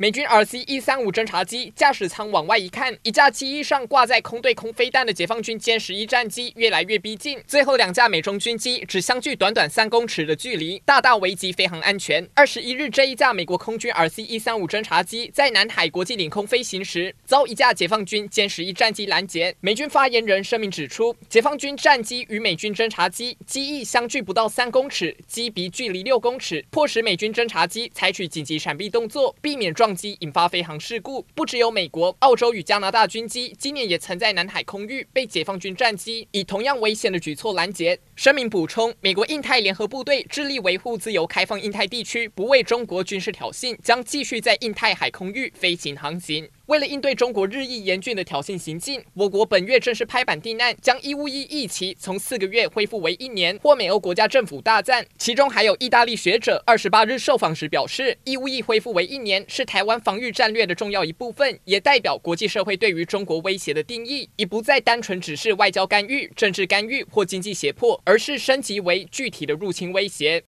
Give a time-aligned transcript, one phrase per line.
[0.00, 12.26] 美军 RC 一三五侦察机驾驶舱往外一看，一架机翼上挂载空对空飞弹的解放军歼十一战机越来越逼近，最后两架美中军机只相距短短三公尺的距离，大大危及飞航安全。
[12.32, 19.54] 二十一日，这一架美国空军 RC 一三五侦察机在南海国际领空飞行时，遭一架解放军歼十一战机拦截。
[19.60, 29.89] 美军发言人声明指出，解放军战机与美军侦察机机翼相距不到三公尺，机鼻距离六公尺，迫使美军侦察机采取紧急闪避动作，避免撞。
[29.94, 37.98] 机引发飞航事故，不只有美国、澳洲与加拿大军机，今年也曾在南海空域被解放军战机以同样危险的举措拦截。
[38.16, 46.48] 声明补充，美国印太联合部队致力维护自由开放印太地区，不为中国军事挑衅，将继续在印太海空域飞行航行。
[46.70, 55.04] 为了应对中国日益严峻的挑衅行径，我国本月正式拍板定案，将义务役役期从四个月恢复为一年，获美欧国家政府大赞。
[55.18, 70.38] 其中还有意大利学者二十八日受访时表示，义务役恢复为一年是台湾防御战略的重要一部分，也代表国际社会对于中国威胁的定义已不再单纯只是外交干预、政治干预或经济胁迫，而是升级为具体的入侵威胁。